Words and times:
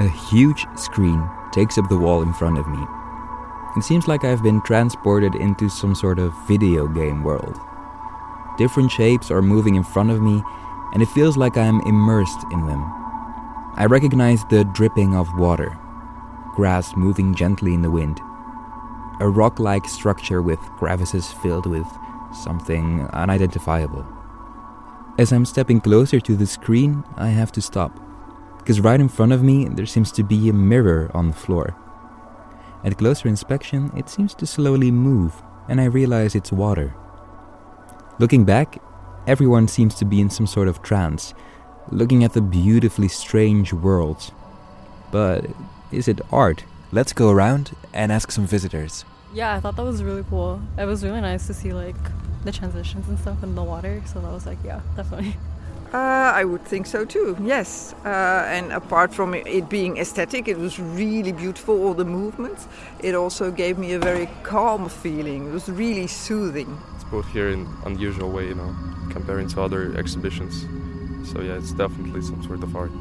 A 0.00 0.08
huge 0.08 0.66
screen 0.74 1.28
takes 1.52 1.76
up 1.76 1.88
the 1.88 1.98
wall 1.98 2.22
in 2.22 2.32
front 2.32 2.58
of 2.58 2.66
me. 2.66 2.84
It 3.76 3.82
seems 3.82 4.08
like 4.08 4.24
I've 4.24 4.42
been 4.42 4.60
transported 4.62 5.34
into 5.34 5.68
some 5.68 5.94
sort 5.94 6.18
of 6.18 6.34
video 6.48 6.88
game 6.88 7.22
world. 7.22 7.58
Different 8.58 8.90
shapes 8.90 9.30
are 9.30 9.42
moving 9.42 9.74
in 9.74 9.84
front 9.84 10.10
of 10.10 10.20
me, 10.20 10.42
and 10.92 11.02
it 11.02 11.08
feels 11.08 11.36
like 11.36 11.56
I 11.56 11.64
am 11.64 11.80
immersed 11.82 12.44
in 12.50 12.66
them. 12.66 12.82
I 13.76 13.86
recognize 13.86 14.44
the 14.46 14.64
dripping 14.64 15.14
of 15.14 15.38
water, 15.38 15.78
grass 16.54 16.96
moving 16.96 17.34
gently 17.34 17.72
in 17.72 17.82
the 17.82 17.90
wind, 17.90 18.20
a 19.20 19.28
rock 19.28 19.58
like 19.58 19.86
structure 19.86 20.42
with 20.42 20.58
crevices 20.76 21.32
filled 21.32 21.66
with 21.66 21.86
something 22.34 23.08
unidentifiable. 23.12 24.06
As 25.18 25.32
I'm 25.32 25.44
stepping 25.44 25.80
closer 25.80 26.20
to 26.20 26.36
the 26.36 26.46
screen, 26.46 27.04
I 27.16 27.28
have 27.28 27.52
to 27.52 27.62
stop, 27.62 27.98
because 28.62 28.80
right 28.80 29.00
in 29.00 29.08
front 29.08 29.32
of 29.32 29.42
me 29.42 29.68
there 29.68 29.86
seems 29.86 30.12
to 30.12 30.22
be 30.22 30.48
a 30.48 30.52
mirror 30.52 31.10
on 31.14 31.28
the 31.28 31.36
floor. 31.36 31.76
At 32.84 32.96
closer 32.98 33.28
inspection, 33.28 33.90
it 33.96 34.08
seems 34.08 34.34
to 34.34 34.46
slowly 34.46 34.90
move, 34.90 35.34
and 35.68 35.80
I 35.80 35.84
realize 35.84 36.34
it's 36.34 36.52
water. 36.52 36.94
Looking 38.18 38.44
back, 38.44 38.80
everyone 39.26 39.66
seems 39.66 39.94
to 39.96 40.04
be 40.04 40.20
in 40.20 40.30
some 40.30 40.46
sort 40.46 40.68
of 40.68 40.82
trance, 40.82 41.34
looking 41.90 42.22
at 42.22 42.34
the 42.34 42.40
beautifully 42.40 43.08
strange 43.08 43.72
world. 43.72 44.32
But 45.10 45.46
is 45.90 46.06
it 46.06 46.20
art? 46.30 46.64
Let's 46.92 47.12
go 47.12 47.30
around 47.30 47.76
and 47.92 48.12
ask 48.12 48.30
some 48.30 48.46
visitors. 48.46 49.04
Yeah, 49.34 49.54
I 49.54 49.60
thought 49.60 49.76
that 49.76 49.84
was 49.84 50.02
really 50.02 50.24
cool. 50.28 50.60
It 50.78 50.84
was 50.84 51.02
really 51.02 51.20
nice 51.20 51.46
to 51.48 51.54
see 51.54 51.72
like 51.72 51.96
the 52.44 52.52
transitions 52.52 53.08
and 53.08 53.18
stuff 53.18 53.42
in 53.42 53.54
the 53.54 53.62
water. 53.62 54.02
So 54.06 54.20
that 54.20 54.32
was 54.32 54.46
like, 54.46 54.58
yeah, 54.64 54.80
definitely. 54.96 55.36
Uh, 55.92 56.32
I 56.34 56.44
would 56.44 56.64
think 56.64 56.86
so 56.86 57.04
too, 57.04 57.36
yes. 57.42 57.94
Uh, 58.04 58.08
and 58.48 58.72
apart 58.72 59.12
from 59.12 59.34
it 59.34 59.68
being 59.68 59.98
aesthetic, 59.98 60.48
it 60.48 60.56
was 60.56 60.80
really 60.80 61.32
beautiful, 61.32 61.82
all 61.84 61.92
the 61.92 62.04
movements. 62.04 62.66
It 63.00 63.14
also 63.14 63.50
gave 63.50 63.76
me 63.76 63.92
a 63.92 63.98
very 63.98 64.26
calm 64.42 64.88
feeling. 64.88 65.48
It 65.48 65.52
was 65.52 65.68
really 65.68 66.06
soothing. 66.06 66.78
It's 66.94 67.04
both 67.04 67.28
here 67.28 67.50
in 67.50 67.68
unusual 67.84 68.30
way, 68.30 68.46
you 68.46 68.54
know, 68.54 68.74
comparing 69.10 69.48
to 69.48 69.60
other 69.60 69.94
exhibitions. 69.98 70.64
So 71.30 71.42
yeah, 71.42 71.58
it's 71.58 71.72
definitely 71.72 72.22
some 72.22 72.42
sort 72.42 72.62
of 72.62 72.74
art, 72.74 72.92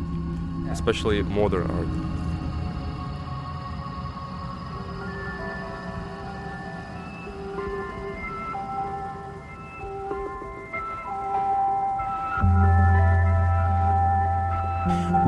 especially 0.70 1.22
modern 1.24 1.72
art. 1.72 2.21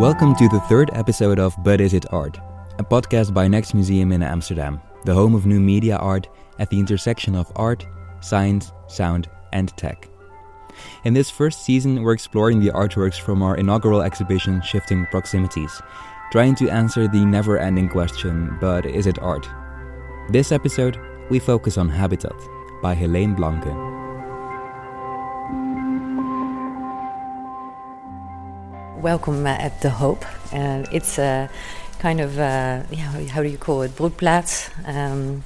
Welcome 0.03 0.35
to 0.35 0.49
the 0.49 0.59
third 0.59 0.89
episode 0.91 1.39
of 1.39 1.55
But 1.63 1.79
Is 1.79 1.93
It 1.93 2.11
Art, 2.11 2.37
a 2.77 2.83
podcast 2.83 3.33
by 3.33 3.47
Next 3.47 3.73
Museum 3.73 4.11
in 4.11 4.21
Amsterdam, 4.21 4.81
the 5.05 5.13
home 5.13 5.33
of 5.33 5.45
new 5.45 5.61
media 5.61 5.95
art 5.95 6.27
at 6.59 6.69
the 6.69 6.77
intersection 6.77 7.37
of 7.37 7.49
art, 7.55 7.87
science, 8.19 8.73
sound, 8.89 9.29
and 9.53 9.69
tech. 9.77 10.09
In 11.05 11.13
this 11.13 11.29
first 11.29 11.63
season, 11.63 12.03
we're 12.03 12.11
exploring 12.11 12.59
the 12.59 12.71
artworks 12.71 13.17
from 13.17 13.41
our 13.41 13.55
inaugural 13.55 14.01
exhibition 14.01 14.61
Shifting 14.61 15.05
Proximities, 15.05 15.81
trying 16.33 16.55
to 16.55 16.69
answer 16.69 17.07
the 17.07 17.23
never 17.23 17.57
ending 17.57 17.87
question 17.87 18.57
But 18.59 18.85
is 18.85 19.07
it 19.07 19.19
art? 19.19 19.47
This 20.27 20.51
episode, 20.51 20.99
we 21.29 21.39
focus 21.39 21.77
on 21.77 21.87
Habitat 21.87 22.35
by 22.81 22.93
Heleen 22.93 23.37
Blanken. 23.37 23.92
Welcome 29.03 29.45
uh, 29.45 29.49
at 29.49 29.81
the 29.81 29.89
Hope, 29.89 30.23
and 30.53 30.87
it's 30.89 31.19
a 31.19 31.49
kind 31.99 32.21
of 32.21 32.39
uh, 32.39 32.83
yeah, 32.89 33.27
how 33.27 33.43
do 33.43 33.49
you 33.49 33.57
call 33.57 33.81
it, 33.81 33.91
broedplaats 33.97 34.69
um, 34.87 35.43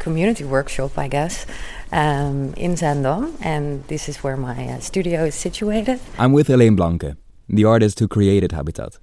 community 0.00 0.42
workshop, 0.42 0.98
I 0.98 1.06
guess, 1.06 1.46
um, 1.92 2.54
in 2.56 2.72
Zaandam, 2.74 3.34
and 3.40 3.84
this 3.86 4.08
is 4.08 4.16
where 4.24 4.36
my 4.36 4.70
uh, 4.70 4.80
studio 4.80 5.26
is 5.26 5.36
situated. 5.36 6.00
I'm 6.18 6.32
with 6.32 6.48
Heleen 6.48 6.76
Blanken, 6.76 7.18
the 7.48 7.64
artist 7.64 8.00
who 8.00 8.08
created 8.08 8.50
Habitat. 8.50 8.98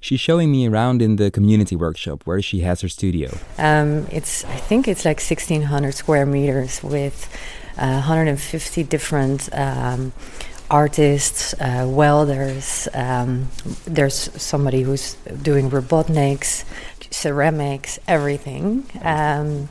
She's 0.00 0.20
showing 0.20 0.52
me 0.52 0.68
around 0.68 1.00
in 1.00 1.16
the 1.16 1.30
community 1.30 1.76
workshop 1.76 2.26
where 2.26 2.42
she 2.42 2.60
has 2.60 2.82
her 2.82 2.90
studio. 2.90 3.38
Um, 3.56 4.06
it's 4.12 4.44
I 4.44 4.56
think 4.68 4.86
it's 4.86 5.06
like 5.06 5.20
1,600 5.20 5.94
square 5.94 6.26
meters 6.26 6.82
with 6.82 7.26
150 7.76 8.82
uh, 8.82 8.86
different 8.86 9.48
um, 9.54 10.12
artists, 10.70 11.54
uh, 11.54 11.86
welders. 11.88 12.88
Um, 12.94 13.48
there's 13.86 14.30
somebody 14.40 14.82
who's 14.82 15.14
doing 15.42 15.70
robotics, 15.70 16.64
ceramics, 17.10 17.98
everything. 18.06 18.86
Um, 19.02 19.68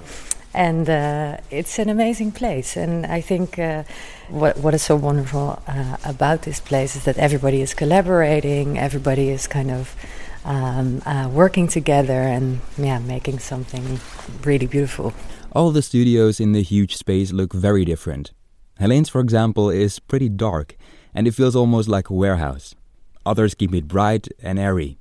and 0.53 0.89
uh, 0.89 1.37
it's 1.49 1.79
an 1.79 1.89
amazing 1.89 2.31
place. 2.31 2.77
And 2.77 3.05
I 3.05 3.21
think 3.21 3.57
uh, 3.57 3.83
what 4.29 4.57
what 4.57 4.73
is 4.73 4.83
so 4.83 4.95
wonderful 4.95 5.61
uh, 5.67 5.97
about 6.03 6.43
this 6.43 6.59
place 6.59 6.95
is 6.95 7.03
that 7.05 7.17
everybody 7.17 7.61
is 7.61 7.73
collaborating. 7.73 8.77
Everybody 8.77 9.29
is 9.29 9.47
kind 9.47 9.71
of 9.71 9.95
um, 10.45 11.01
uh, 11.05 11.29
working 11.31 11.67
together 11.67 12.21
and 12.21 12.59
yeah, 12.77 12.99
making 12.99 13.39
something 13.39 13.99
really 14.43 14.67
beautiful. 14.67 15.13
All 15.51 15.71
the 15.71 15.81
studios 15.81 16.39
in 16.39 16.51
the 16.51 16.63
huge 16.63 16.95
space 16.97 17.31
look 17.31 17.53
very 17.53 17.85
different. 17.85 18.31
Heleen's, 18.79 19.09
for 19.09 19.21
example, 19.21 19.69
is 19.69 19.99
pretty 19.99 20.29
dark, 20.29 20.75
and 21.13 21.28
it 21.28 21.31
feels 21.31 21.56
almost 21.56 21.88
like 21.88 22.09
a 22.09 22.13
warehouse. 22.13 22.75
Others 23.25 23.56
keep 23.56 23.74
it 23.74 23.88
bright 23.88 24.28
and 24.41 24.59
airy. 24.59 24.97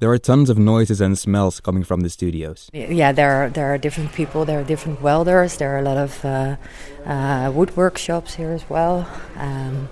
There 0.00 0.10
are 0.10 0.18
tons 0.18 0.48
of 0.48 0.58
noises 0.58 1.00
and 1.02 1.18
smells 1.18 1.60
coming 1.60 1.84
from 1.84 2.00
the 2.00 2.08
studios. 2.08 2.70
Yeah, 2.72 3.12
there 3.12 3.32
are 3.32 3.50
there 3.50 3.66
are 3.66 3.76
different 3.76 4.12
people. 4.14 4.46
There 4.46 4.58
are 4.58 4.64
different 4.64 5.02
welders. 5.02 5.58
There 5.58 5.74
are 5.74 5.78
a 5.78 5.82
lot 5.82 5.98
of 5.98 6.24
uh, 6.24 6.56
uh, 7.04 7.52
wood 7.54 7.76
workshops 7.76 8.34
here 8.34 8.50
as 8.50 8.64
well. 8.70 9.06
Um, 9.36 9.90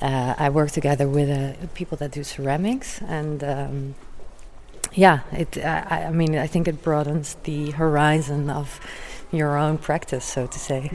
uh, 0.00 0.34
I 0.38 0.50
work 0.50 0.70
together 0.70 1.08
with 1.08 1.28
uh, 1.30 1.66
people 1.74 1.96
that 1.98 2.12
do 2.12 2.22
ceramics, 2.22 3.02
and 3.02 3.42
um, 3.42 3.94
yeah, 4.92 5.20
it. 5.32 5.58
I, 5.58 6.04
I 6.06 6.10
mean, 6.10 6.36
I 6.38 6.46
think 6.46 6.68
it 6.68 6.80
broadens 6.80 7.36
the 7.42 7.72
horizon 7.72 8.50
of 8.50 8.78
your 9.32 9.58
own 9.58 9.78
practice, 9.78 10.24
so 10.24 10.46
to 10.46 10.58
say. 10.58 10.90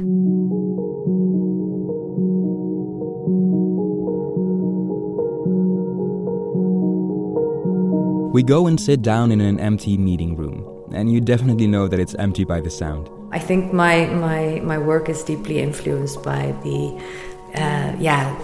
We 8.31 8.44
go 8.44 8.67
and 8.67 8.79
sit 8.79 9.01
down 9.01 9.31
in 9.31 9.41
an 9.41 9.59
empty 9.59 9.97
meeting 9.97 10.35
room, 10.35 10.63
and 10.94 11.12
you 11.12 11.19
definitely 11.19 11.66
know 11.66 11.88
that 11.88 12.00
it's 12.00 12.13
empty 12.13 12.44
by 12.44 12.62
the 12.62 12.69
sound. 12.69 13.09
I 13.31 13.40
think 13.40 13.73
my 13.73 14.06
my 14.06 14.62
my 14.63 14.78
work 14.78 15.09
is 15.09 15.23
deeply 15.23 15.57
influenced 15.57 16.22
by 16.22 16.53
the 16.62 16.94
uh, 17.56 17.95
yeah 18.00 18.38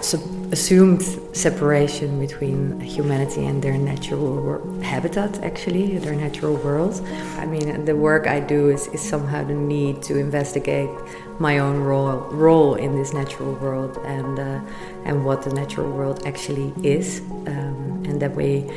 assumed 0.50 1.02
separation 1.32 2.18
between 2.18 2.80
humanity 2.80 3.46
and 3.46 3.62
their 3.62 3.78
natural 3.78 4.60
habitat 4.82 5.38
actually 5.44 5.98
their 5.98 6.14
natural 6.14 6.54
world 6.56 7.00
i 7.38 7.46
mean 7.46 7.84
the 7.84 7.94
work 7.94 8.26
i 8.26 8.40
do 8.40 8.68
is, 8.68 8.88
is 8.88 9.00
somehow 9.00 9.44
the 9.44 9.54
need 9.54 10.02
to 10.02 10.18
investigate 10.18 10.90
my 11.38 11.58
own 11.58 11.78
role 11.78 12.18
role 12.30 12.74
in 12.74 12.96
this 12.96 13.12
natural 13.12 13.52
world 13.54 13.96
and 14.04 14.38
uh, 14.38 14.60
and 15.04 15.24
what 15.24 15.42
the 15.42 15.52
natural 15.52 15.90
world 15.90 16.26
actually 16.26 16.72
is 16.82 17.20
um, 17.46 18.02
and 18.06 18.20
that 18.20 18.34
we 18.34 18.68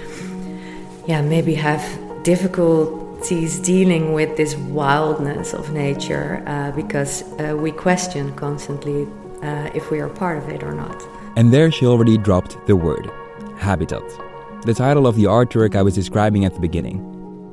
yeah, 1.08 1.22
maybe 1.22 1.56
have 1.56 1.84
difficulties 2.24 3.60
dealing 3.60 4.14
with 4.14 4.38
this 4.38 4.56
wildness 4.56 5.54
of 5.54 5.72
nature 5.72 6.44
uh, 6.48 6.72
because 6.72 7.24
uh, 7.40 7.56
we 7.56 7.72
question 7.72 8.34
constantly 8.36 9.08
uh, 9.42 9.70
if 9.74 9.92
we 9.92 10.00
are 10.00 10.10
part 10.10 10.38
of 10.38 10.50
it 10.50 10.64
or 10.64 10.74
not. 10.74 11.02
And 11.36 11.54
there 11.54 11.72
she 11.72 11.86
already 11.86 12.18
dropped 12.18 12.58
the 12.68 12.76
word 12.76 13.10
habitat, 13.58 14.04
the 14.66 14.74
title 14.74 15.06
of 15.06 15.16
the 15.16 15.26
artwork 15.26 15.76
I 15.76 15.82
was 15.82 15.96
describing 15.96 16.46
at 16.46 16.54
the 16.54 16.60
beginning. 16.60 16.98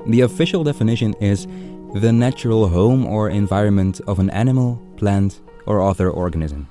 The 0.06 0.20
official 0.20 0.62
definition 0.64 1.14
is 1.14 1.46
the 1.94 2.12
natural 2.12 2.68
home 2.68 3.06
or 3.06 3.28
environment 3.28 4.00
of 4.06 4.18
an 4.18 4.30
animal, 4.30 4.80
plant, 4.96 5.40
or 5.66 5.82
other 5.82 6.10
organism. 6.10 6.68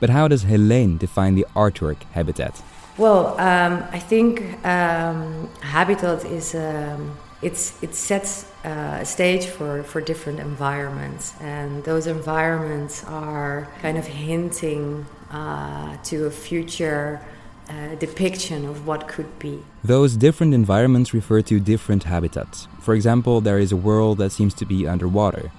But 0.00 0.10
how 0.10 0.28
does 0.28 0.44
Heleen 0.44 0.98
define 0.98 1.34
the 1.34 1.46
artwork 1.54 2.02
habitat? 2.12 2.62
Well, 2.98 3.38
um, 3.38 3.84
I 3.92 3.98
think 3.98 4.40
um, 4.64 5.50
Habitat 5.60 6.24
is 6.24 6.54
um, 6.54 7.16
it 7.42 7.56
sets 7.56 8.46
uh, 8.64 8.98
a 9.00 9.04
stage 9.04 9.46
for 9.46 9.82
for 9.82 10.00
different 10.00 10.40
environments, 10.40 11.34
and 11.40 11.84
those 11.84 12.06
environments 12.06 13.04
are 13.04 13.68
kind 13.82 13.98
of 13.98 14.06
hinting 14.06 15.04
uh, 15.30 15.96
to 16.04 16.26
a 16.26 16.30
future. 16.30 17.20
Uh, 17.68 17.96
depiction 17.96 18.64
of 18.64 18.86
what 18.86 19.08
could 19.08 19.40
be. 19.40 19.58
Those 19.82 20.16
different 20.16 20.54
environments 20.54 21.12
refer 21.12 21.42
to 21.42 21.58
different 21.58 22.04
habitats. 22.04 22.68
For 22.80 22.94
example, 22.94 23.40
there 23.40 23.58
is 23.58 23.72
a 23.72 23.76
world 23.76 24.18
that 24.18 24.30
seems 24.30 24.54
to 24.54 24.64
be 24.64 24.86
underwater, 24.86 25.50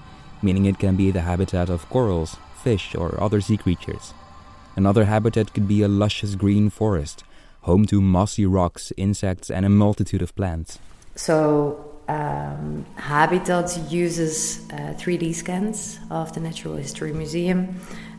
meaning 0.41 0.63
it 0.63 0.79
can 0.79 0.95
be 0.95 1.11
the 1.11 1.19
habitat 1.19 1.69
of 1.69 1.89
corals, 1.89 2.37
fish, 2.63 2.95
or 2.95 3.21
other 3.21 3.41
sea 3.41 3.57
creatures. 3.57 4.13
Another 4.77 5.03
habitat 5.03 5.53
could 5.53 5.67
be 5.67 5.81
a 5.81 5.89
luscious 5.89 6.35
green 6.35 6.69
forest, 6.69 7.25
home 7.67 7.85
to 7.85 8.01
mossy 8.01 8.45
rocks, 8.45 8.93
insects, 8.95 9.51
and 9.51 9.65
a 9.65 9.69
multitude 9.69 10.21
of 10.21 10.33
plants. 10.35 10.79
so 11.15 11.37
um, 12.07 12.85
Habitat 12.95 13.77
uses 13.91 14.61
uh, 14.71 14.95
3D 15.01 15.35
scans 15.35 15.99
of 16.09 16.31
the 16.33 16.39
Natural 16.39 16.75
History 16.77 17.11
Museum, 17.11 17.59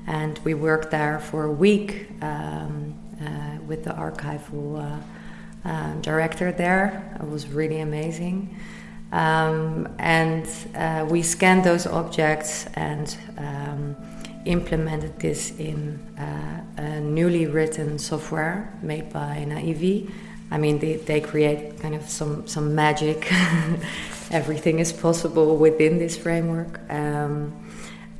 and 0.06 0.38
we 0.44 0.52
worked 0.52 0.90
there 0.90 1.18
for 1.18 1.44
a 1.44 1.52
week 1.66 2.08
um, 2.20 2.94
uh, 3.20 3.56
with 3.66 3.84
the 3.84 3.94
archival 4.06 4.66
uh, 4.78 5.68
uh 5.68 5.94
director 6.02 6.52
there. 6.52 6.88
It 7.22 7.28
was 7.36 7.44
really 7.58 7.80
amazing. 7.80 8.36
Um, 9.12 9.88
and 9.98 10.46
uh, 10.74 11.06
we 11.08 11.22
scanned 11.22 11.64
those 11.64 11.86
objects 11.86 12.66
and 12.74 13.16
um, 13.38 13.96
implemented 14.48 15.18
this 15.20 15.52
in 15.58 15.98
uh, 16.18 16.82
a 16.82 17.00
newly 17.00 17.46
written 17.46 17.98
software 17.98 18.72
made 18.82 19.12
by 19.12 19.44
Naivy 19.46 20.10
I 20.50 20.58
mean, 20.58 20.78
they, 20.78 20.96
they 20.96 21.20
create 21.20 21.78
kind 21.80 21.94
of 21.94 22.08
some, 22.08 22.46
some 22.46 22.74
magic. 22.74 23.30
Everything 24.30 24.78
is 24.78 24.92
possible 24.92 25.56
within 25.56 25.98
this 25.98 26.16
framework. 26.16 26.80
Um, 26.90 27.52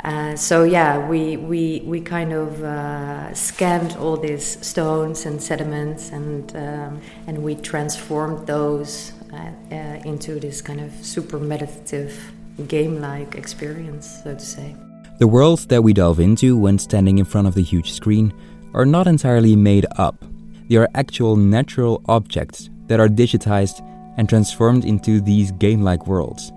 uh, 0.05 0.37
so 0.37 0.63
yeah, 0.65 1.09
we, 1.09 1.37
we, 1.37 1.83
we 1.85 2.01
kind 2.01 2.33
of 2.33 2.63
uh, 2.63 3.35
scanned 3.35 3.97
all 3.97 4.17
these 4.17 4.65
stones 4.65 5.27
and 5.27 5.43
sediments 5.43 6.11
and, 6.11 6.55
um, 6.57 7.01
and 7.27 7.43
we 7.43 7.55
transformed 7.55 8.47
those 8.47 9.13
uh, 9.33 9.51
uh 9.71 9.75
into 10.07 10.41
this 10.41 10.63
kind 10.63 10.81
of 10.81 10.91
super 11.05 11.39
meditative 11.39 12.33
game-like 12.67 13.35
experience, 13.35 14.23
so 14.23 14.35
to 14.35 14.41
say. 14.41 14.75
The 15.19 15.29
worlds 15.29 15.67
that 15.67 15.83
we 15.83 15.93
delve 15.93 16.21
into 16.21 16.57
when 16.57 16.79
standing 16.79 17.19
in 17.19 17.25
front 17.25 17.49
of 17.49 17.55
the 17.55 17.63
huge 17.63 17.93
screen 17.93 18.33
are 18.75 18.87
not 18.87 19.07
entirely 19.07 19.57
made 19.57 19.87
up 19.97 20.25
they 20.69 20.77
are 20.77 20.89
actual 20.95 21.37
natural 21.37 22.03
objects 22.09 22.69
that 22.87 23.01
are 23.01 23.09
digitized 23.09 23.83
and 24.19 24.29
transformed 24.29 24.85
into 24.85 25.21
these 25.21 25.51
game 25.53 25.83
like 25.83 26.07
worlds. 26.07 26.53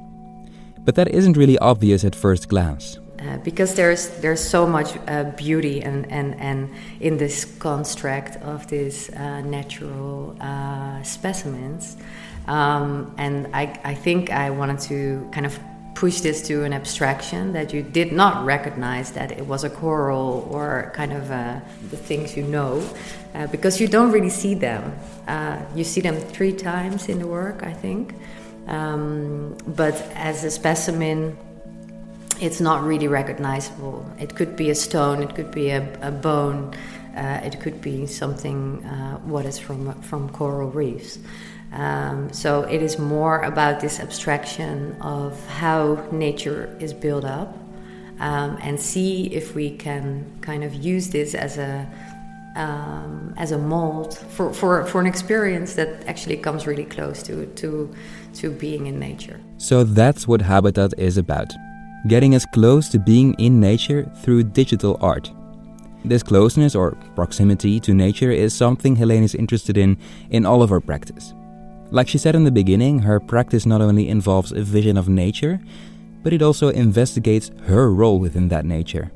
But 0.80 0.96
that 0.96 1.08
isn't 1.10 1.38
really 1.38 1.58
obvious 1.60 2.04
at 2.04 2.16
first 2.16 2.50
glance. 2.50 3.00
Uh, 3.20 3.38
because 3.38 3.76
there's 3.76 4.10
there's 4.22 4.44
so 4.44 4.66
much 4.66 4.98
uh, 5.08 5.26
beauty 5.38 5.82
and, 5.84 6.12
and, 6.12 6.34
and 6.42 6.70
in 7.00 7.18
this 7.18 7.46
construct 7.60 8.36
of 8.38 8.66
these 8.68 9.12
uh, 9.12 9.42
natural 9.42 10.36
uh, 10.42 11.04
specimens, 11.04 11.98
um, 12.48 13.14
and 13.20 13.48
I, 13.54 13.80
I 13.84 13.94
think 13.94 14.32
I 14.32 14.50
wanted 14.50 14.80
to 14.90 15.30
kind 15.32 15.46
of 15.46 15.60
push 15.94 16.22
this 16.22 16.42
to 16.48 16.64
an 16.64 16.74
abstraction 16.74 17.54
that 17.54 17.74
you 17.74 17.82
did 17.84 18.12
not 18.12 18.46
recognize 18.46 19.12
that 19.12 19.32
it 19.32 19.46
was 19.46 19.64
a 19.64 19.70
coral 19.70 20.48
or 20.52 20.92
kind 20.96 21.14
of 21.14 21.30
uh, 21.32 21.60
the 21.90 21.98
things 21.98 22.36
you 22.36 22.44
know 22.44 22.84
uh, 23.36 23.48
because 23.48 23.80
you 23.80 23.88
don't 23.88 24.12
really 24.12 24.30
see 24.30 24.54
them. 24.54 24.94
Uh, 25.28 25.60
you 25.76 25.84
see 25.84 26.02
them 26.02 26.16
three 26.16 26.54
times 26.54 27.10
in 27.10 27.20
the 27.20 27.28
work, 27.28 27.64
I 27.64 27.74
think. 27.74 28.14
Um, 28.68 29.58
but 29.68 29.94
as 30.16 30.44
a 30.44 30.52
specimen, 30.52 31.38
it's 32.40 32.60
not 32.60 32.84
really 32.84 33.08
recognizable. 33.08 34.06
It 34.20 34.36
could 34.36 34.56
be 34.56 34.70
a 34.70 34.76
stone, 34.76 35.22
it 35.22 35.36
could 35.36 35.52
be 35.52 35.70
a, 35.70 35.82
a 36.02 36.12
bone, 36.12 36.74
uh, 37.16 37.42
it 37.44 37.60
could 37.60 37.82
be 37.82 38.08
something 38.08 38.84
uh, 38.86 39.18
what 39.20 39.46
is 39.46 39.60
from, 39.60 39.94
from 40.02 40.30
coral 40.30 40.70
reefs. 40.70 41.20
Um, 41.72 42.34
so 42.34 42.64
it 42.64 42.82
is 42.82 43.00
more 43.00 43.42
about 43.42 43.80
this 43.80 44.00
abstraction 44.00 44.96
of 45.02 45.46
how 45.48 46.06
nature 46.12 46.76
is 46.80 46.94
built 46.94 47.24
up 47.24 47.58
um, 48.20 48.58
and 48.62 48.80
see 48.80 49.28
if 49.34 49.56
we 49.56 49.78
can 49.78 50.26
kind 50.42 50.64
of 50.64 50.74
use 50.74 51.10
this 51.10 51.34
as 51.34 51.58
a 51.58 51.88
um, 52.56 53.34
as 53.38 53.52
a 53.52 53.58
mold 53.58 54.18
for, 54.18 54.54
for, 54.54 54.86
for 54.86 55.00
an 55.00 55.08
experience 55.08 55.76
that 55.76 56.06
actually 56.06 56.36
comes 56.36 56.68
really 56.68 56.84
close 56.84 57.24
to, 57.24 57.46
to, 57.46 57.90
to 58.34 58.52
being 58.52 58.88
in 58.88 59.00
nature. 59.00 59.40
So 59.58 59.86
that's 59.86 60.28
what 60.28 60.42
Habitat 60.42 60.94
is 60.98 61.18
about 61.18 61.54
getting 62.08 62.34
as 62.34 62.46
close 62.48 62.90
to 62.90 63.00
being 63.00 63.34
in 63.36 63.60
nature 63.60 64.12
through 64.22 64.44
digital 64.44 64.98
art. 65.02 65.32
This 66.04 66.24
closeness 66.24 66.74
or 66.74 66.98
proximity 67.16 67.80
to 67.82 67.94
nature 67.94 68.32
is 68.32 68.56
something 68.56 68.96
Heleen 68.96 69.24
is 69.24 69.36
interested 69.36 69.78
in 69.78 69.98
in 70.32 70.46
all 70.46 70.64
of 70.64 70.72
her 70.72 70.82
practice. 70.82 71.36
Like 71.92 72.08
she 72.08 72.18
said 72.18 72.36
in 72.36 72.46
the 72.46 72.52
beginning, 72.52 73.00
her 73.00 73.20
practice 73.20 73.66
not 73.66 73.82
only 73.82 74.08
involves 74.08 74.52
a 74.52 74.62
vision 74.62 74.98
of 74.98 75.10
nature, 75.10 75.60
but 76.24 76.34
it 76.34 76.42
also 76.42 76.70
investigates 76.70 77.52
her 77.64 77.92
role 77.92 78.20
within 78.20 78.48
that 78.48 78.66
nature. 78.66 79.12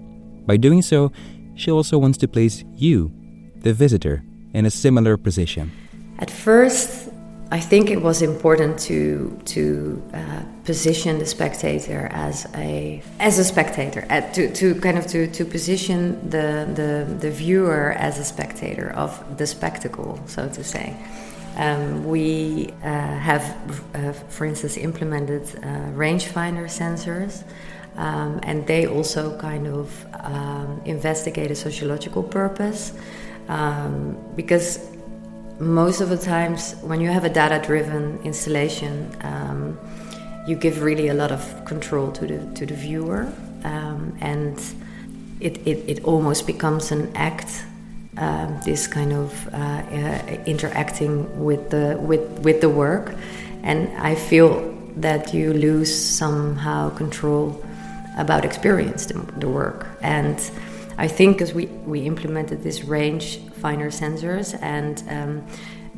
By 0.45 0.57
doing 0.57 0.81
so, 0.81 1.11
she 1.55 1.71
also 1.71 1.97
wants 1.97 2.17
to 2.19 2.27
place 2.27 2.63
you 2.75 3.11
the 3.61 3.73
visitor 3.73 4.23
in 4.53 4.65
a 4.65 4.71
similar 4.71 5.17
position? 5.17 5.71
At 6.19 6.31
first, 6.31 7.09
I 7.51 7.59
think 7.59 7.91
it 7.91 8.01
was 8.01 8.21
important 8.21 8.79
to 8.89 9.37
to 9.53 10.01
uh, 10.13 10.41
position 10.63 11.19
the 11.19 11.25
spectator 11.25 12.07
as 12.11 12.47
a 12.55 13.01
as 13.19 13.37
a 13.37 13.43
spectator, 13.43 14.05
uh, 14.09 14.21
to, 14.35 14.51
to 14.53 14.75
kind 14.81 14.97
of 14.97 15.05
to, 15.07 15.27
to 15.27 15.45
position 15.45 16.29
the, 16.29 16.47
the 16.79 16.91
the 17.19 17.31
viewer 17.31 17.93
as 17.97 18.17
a 18.17 18.23
spectator 18.23 18.89
of 18.91 19.37
the 19.37 19.45
spectacle, 19.45 20.19
so 20.25 20.47
to 20.49 20.63
say. 20.63 20.95
Um, 21.55 22.05
we 22.05 22.73
uh, 22.83 22.87
have, 22.87 23.43
uh, 23.95 24.11
for 24.13 24.45
instance, 24.45 24.77
implemented 24.77 25.43
uh, 25.43 25.91
rangefinder 25.95 26.65
sensors. 26.65 27.43
Um, 27.97 28.41
and 28.43 28.67
they 28.67 28.87
also 28.87 29.37
kind 29.37 29.67
of 29.67 30.05
um, 30.19 30.81
investigate 30.83 31.49
a 31.49 31.55
sociological 31.55 32.23
purpose 32.23 32.91
um, 33.47 34.17
because 34.35 34.89
most 35.59 36.01
of 36.01 36.09
the 36.09 36.17
times 36.17 36.73
when 36.81 36.99
you 36.99 37.09
have 37.09 37.23
a 37.23 37.29
data 37.29 37.65
driven 37.65 38.19
installation 38.23 39.15
um, 39.21 39.79
you 40.45 40.55
give 40.55 40.83
really 40.83 41.07
a 41.07 41.13
lot 41.13 41.31
of 41.31 41.63
control 41.65 42.11
to 42.11 42.27
the 42.27 42.53
to 42.55 42.65
the 42.65 42.73
viewer 42.73 43.31
um, 43.63 44.15
and 44.19 44.59
it, 45.39 45.57
it, 45.65 45.83
it 45.87 46.03
almost 46.03 46.45
becomes 46.45 46.91
an 46.91 47.09
act 47.15 47.65
um, 48.17 48.59
this 48.63 48.87
kind 48.87 49.13
of 49.13 49.53
uh, 49.53 49.57
uh, 49.57 50.37
interacting 50.45 51.43
with 51.43 51.69
the 51.69 51.97
with 51.99 52.39
with 52.39 52.61
the 52.61 52.69
work 52.69 53.15
and 53.63 53.89
I 53.97 54.15
feel 54.15 54.73
that 54.97 55.33
you 55.33 55.53
lose 55.53 55.93
somehow 55.93 56.89
control 56.91 57.63
about 58.17 58.45
experience 58.45 59.05
the, 59.07 59.19
the 59.39 59.49
work 59.49 59.87
and 60.01 60.39
I 60.97 61.07
think 61.09 61.37
because 61.37 61.53
we, 61.53 61.65
we 61.85 62.01
implemented 62.01 62.63
this 62.63 62.85
range 62.85 63.39
finder 63.55 63.87
sensors 63.87 64.57
and 64.61 65.03
um, 65.09 65.45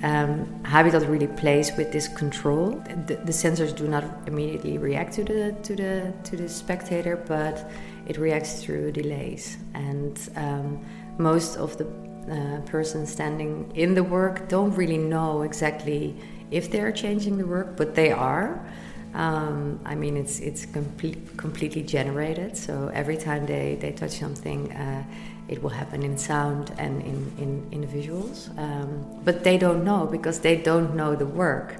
um, 0.03 0.63
Habitat 0.63 1.07
really 1.07 1.27
plays 1.27 1.71
with 1.75 1.91
this 1.91 2.07
control. 2.07 2.83
The, 3.07 3.15
the, 3.15 3.31
sensors 3.31 3.75
do 3.75 3.87
not 3.87 4.03
immediately 4.27 4.77
react 4.77 5.13
to 5.13 5.23
the 5.23 5.55
to 5.63 5.75
the 5.75 6.13
to 6.23 6.37
the 6.37 6.47
spectator, 6.47 7.15
but 7.15 7.69
it 8.07 8.17
reacts 8.17 8.63
through 8.63 8.91
delays. 8.91 9.57
And 9.73 10.19
um, 10.35 10.85
most 11.17 11.57
of 11.57 11.77
the 11.77 11.85
uh, 12.31 12.61
persons 12.61 13.11
standing 13.11 13.71
in 13.75 13.93
the 13.95 14.03
work 14.03 14.47
don't 14.49 14.73
really 14.75 14.97
know 14.97 15.43
exactly 15.43 16.15
if 16.51 16.69
they 16.71 16.79
are 16.81 16.91
changing 16.91 17.37
the 17.37 17.45
work, 17.45 17.75
but 17.77 17.95
they 17.95 18.11
are. 18.11 18.65
Um, 19.13 19.79
I 19.85 19.95
mean, 19.95 20.17
it's 20.17 20.39
it's 20.39 20.65
complete, 20.65 21.37
completely 21.37 21.81
generated. 21.81 22.55
So 22.57 22.91
every 22.93 23.17
time 23.17 23.45
they, 23.45 23.77
they 23.79 23.91
touch 23.91 24.19
something, 24.19 24.71
uh, 24.73 25.03
it 25.47 25.63
will 25.63 25.69
happen 25.69 26.03
in 26.03 26.17
sound 26.17 26.71
and 26.77 27.01
in 27.01 27.31
in, 27.37 27.67
in 27.71 27.87
visuals. 27.87 28.55
Um, 28.57 29.21
but 29.23 29.43
they 29.43 29.57
don't 29.57 29.83
know 29.83 30.05
because 30.05 30.39
they 30.39 30.57
don't 30.57 30.95
know 30.95 31.15
the 31.15 31.25
work. 31.25 31.75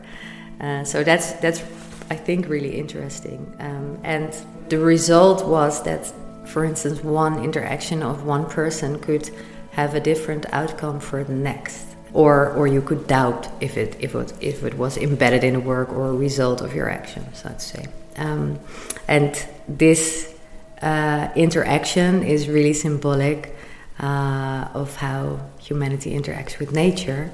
Uh, 0.60 0.84
so 0.84 1.04
that's 1.04 1.34
that's 1.34 1.62
I 2.10 2.16
think 2.16 2.48
really 2.48 2.78
interesting. 2.78 3.54
Um, 3.60 4.00
and 4.04 4.34
the 4.70 4.80
result 4.80 5.46
was 5.46 5.84
that, 5.84 6.12
for 6.48 6.66
instance, 6.66 7.04
one 7.04 7.44
interaction 7.44 8.02
of 8.02 8.26
one 8.26 8.46
person 8.46 9.00
could 9.00 9.30
have 9.72 9.94
a 9.94 10.00
different 10.00 10.46
outcome 10.52 11.00
for 11.00 11.24
the 11.24 11.34
next 11.34 11.88
or 12.14 12.52
or 12.54 12.68
you 12.68 12.82
could 12.82 13.06
doubt 13.08 13.48
if 13.62 13.78
it 13.78 13.96
if 14.00 14.16
it 14.16 14.34
if 14.42 14.64
it 14.64 14.74
was 14.74 14.98
embedded 14.98 15.44
in 15.44 15.56
a 15.56 15.60
work 15.60 15.90
or 15.94 16.10
a 16.10 16.14
result 16.14 16.62
of 16.62 16.74
your 16.74 16.90
actions, 16.90 17.44
let's 17.46 17.66
say. 17.66 17.86
Um, 18.18 18.60
and 19.08 19.32
this 19.68 20.34
uh, 20.82 21.30
interaction 21.36 22.24
is 22.24 22.48
really 22.48 22.74
symbolic 22.74 23.56
uh, 24.00 24.68
of 24.74 24.96
how 24.96 25.40
humanity 25.60 26.18
interacts 26.20 26.60
with 26.60 26.72
nature. 26.72 27.32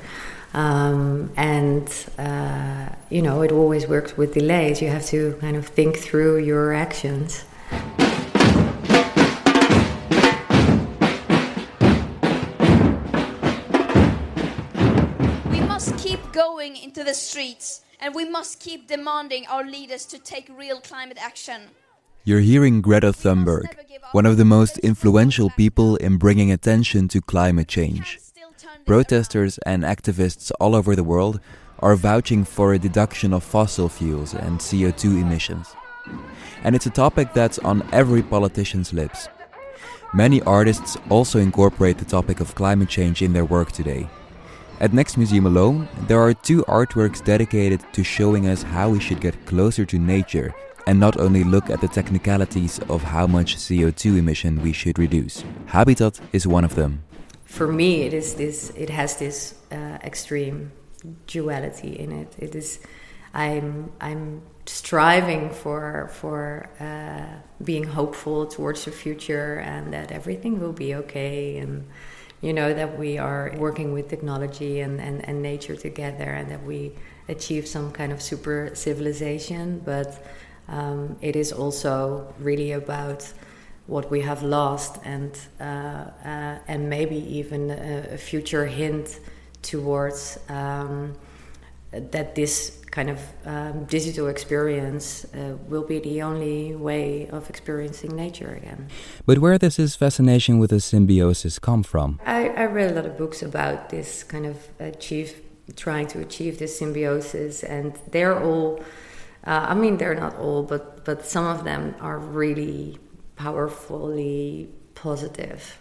Um, 0.54 1.32
and 1.36 1.88
uh, 2.18 2.90
you 3.10 3.22
know, 3.22 3.42
it 3.42 3.52
always 3.52 3.88
works 3.88 4.18
with 4.18 4.34
delays. 4.34 4.82
You 4.82 4.90
have 4.90 5.06
to 5.08 5.38
kind 5.40 5.56
of 5.56 5.68
think 5.68 5.98
through 5.98 6.40
your 6.40 6.74
actions. 6.74 7.46
Going 16.34 16.76
into 16.76 17.04
the 17.04 17.14
streets, 17.14 17.82
and 18.00 18.16
we 18.16 18.28
must 18.28 18.60
keep 18.60 18.88
demanding 18.88 19.46
our 19.48 19.64
leaders 19.64 20.04
to 20.08 20.18
take 20.18 20.50
real 20.58 20.82
climate 20.82 21.20
action. 21.22 21.62
You're 22.26 22.40
hearing 22.40 22.82
Greta 22.82 23.12
Thunberg, 23.12 23.68
one 24.14 24.26
of 24.26 24.38
the 24.38 24.46
most 24.46 24.80
influential 24.80 25.52
people 25.52 25.96
in 25.98 26.18
bringing 26.18 26.52
attention 26.52 27.08
to 27.10 27.22
climate 27.22 27.68
change. 27.68 28.20
Protesters 28.86 29.60
and 29.60 29.84
activists 29.84 30.52
all 30.60 30.76
over 30.76 30.96
the 30.96 31.04
world 31.04 31.40
are 31.80 31.96
vouching 31.96 32.44
for 32.44 32.74
a 32.74 32.80
deduction 32.80 33.32
of 33.32 33.44
fossil 33.44 33.88
fuels 33.88 34.34
and 34.34 34.60
CO2 34.60 35.22
emissions. 35.22 35.76
And 36.64 36.76
it's 36.76 36.88
a 36.88 36.90
topic 36.90 37.34
that's 37.34 37.60
on 37.60 37.88
every 37.92 38.24
politician's 38.24 38.92
lips. 38.92 39.30
Many 40.14 40.42
artists 40.42 40.98
also 41.10 41.40
incorporate 41.40 42.00
the 42.00 42.06
topic 42.06 42.40
of 42.40 42.56
climate 42.56 42.90
change 42.90 43.22
in 43.22 43.34
their 43.34 43.46
work 43.46 43.72
today. 43.72 44.10
At 44.84 44.92
Next 44.92 45.16
Museum 45.16 45.46
alone, 45.46 45.88
there 46.10 46.20
are 46.20 46.34
two 46.34 46.62
artworks 46.66 47.24
dedicated 47.24 47.82
to 47.94 48.04
showing 48.04 48.50
us 48.50 48.64
how 48.64 48.90
we 48.90 49.00
should 49.00 49.22
get 49.22 49.46
closer 49.46 49.86
to 49.86 49.98
nature 49.98 50.54
and 50.88 51.00
not 51.00 51.18
only 51.22 51.46
look 51.46 51.70
at 51.70 51.80
the 51.80 51.88
technicalities 51.88 52.80
of 52.90 53.02
how 53.02 53.26
much 53.26 53.56
CO2 53.56 54.18
emission 54.18 54.62
we 54.62 54.74
should 54.74 55.00
reduce. 55.00 55.46
Habitat 55.68 56.20
is 56.34 56.46
one 56.46 56.66
of 56.66 56.76
them. 56.76 57.02
For 57.46 57.72
me, 57.72 58.02
it 58.02 58.14
is 58.14 58.34
this. 58.34 58.72
It 58.76 58.90
has 58.90 59.16
this 59.16 59.56
uh, 59.72 60.00
extreme 60.04 60.74
duality 61.28 61.98
in 61.98 62.12
it. 62.12 62.36
It 62.38 62.54
is. 62.54 62.82
I'm. 63.34 63.90
I'm 64.02 64.42
striving 64.66 65.50
for 65.50 66.10
for 66.12 66.70
uh, 66.82 67.40
being 67.64 67.86
hopeful 67.86 68.48
towards 68.48 68.84
the 68.84 68.92
future 68.92 69.60
and 69.60 69.94
that 69.94 70.12
everything 70.12 70.60
will 70.60 70.74
be 70.74 70.96
okay 70.96 71.58
and 71.58 71.86
you 72.44 72.52
know 72.52 72.74
that 72.74 73.00
we 73.00 73.18
are 73.18 73.56
working 73.58 73.94
with 73.94 74.10
technology 74.10 74.82
and, 74.82 75.00
and, 75.00 75.28
and 75.28 75.42
nature 75.42 75.78
together 75.78 76.26
and 76.26 76.52
that 76.52 76.62
we 76.64 76.92
achieve 77.30 77.66
some 77.66 77.90
kind 77.90 78.12
of 78.12 78.22
super 78.22 78.72
civilization. 78.74 79.82
But 79.86 80.22
um, 80.68 81.16
it 81.22 81.38
is 81.38 81.54
also 81.54 82.34
really 82.40 82.74
about 82.74 83.32
what 83.88 84.12
we 84.12 84.20
have 84.22 84.44
lost 84.44 85.00
and 85.06 85.32
uh, 85.60 85.64
uh, 85.64 86.58
and 86.68 86.90
maybe 86.90 87.16
even 87.16 87.72
a, 87.72 88.10
a, 88.14 88.18
future 88.18 88.66
hint 88.66 89.20
towards 89.62 90.38
um, 90.50 91.14
that 92.12 92.36
this 92.36 92.82
kind 92.92 93.10
of 93.10 93.20
um, 93.46 93.86
digital 93.86 94.28
experience 94.28 95.26
uh, 95.26 95.56
will 95.68 95.84
be 95.84 96.00
the 96.00 96.22
only 96.22 96.76
way 96.76 97.28
of 97.30 97.50
experiencing 97.50 98.16
nature 98.16 98.54
again. 98.62 98.88
But 99.26 99.40
where 99.40 99.58
does 99.58 99.78
this 99.78 99.96
fascination 99.96 100.60
with 100.60 100.70
the 100.70 100.80
symbiosis 100.80 101.58
come 101.60 101.82
from? 101.84 102.20
I, 102.26 102.50
I 102.50 102.66
read 102.66 102.92
a 102.92 102.94
lot 102.94 103.06
of 103.06 103.18
books 103.18 103.42
about 103.42 103.90
this 103.90 104.24
kind 104.24 104.46
of 104.46 104.58
achieve, 104.80 105.42
trying 105.76 106.08
to 106.08 106.20
achieve 106.20 106.60
this 106.60 106.78
symbiosis, 106.78 107.64
and 107.64 107.98
they're 108.12 108.40
all 108.40 108.84
uh, 109.46 109.66
I 109.70 109.74
mean, 109.74 109.98
they're 109.98 110.16
not 110.16 110.38
all, 110.38 110.64
but 110.64 111.04
but 111.04 111.26
some 111.26 111.46
of 111.46 111.64
them 111.64 111.96
are 112.00 112.18
really 112.18 112.98
powerfully 113.36 114.70
positive. 114.96 115.78